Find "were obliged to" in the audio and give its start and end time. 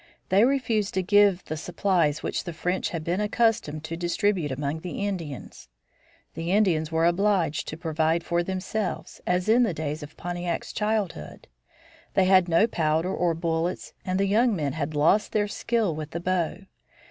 6.91-7.77